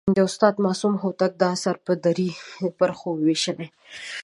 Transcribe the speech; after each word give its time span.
د 0.17 0.19
استاد 0.29 0.55
معصوم 0.65 0.93
هوتک 1.03 1.31
دا 1.41 1.49
اثر 1.55 1.75
پر 1.85 1.95
درې 2.05 2.29
برخو 2.79 3.09
ویشلی. 3.25 3.67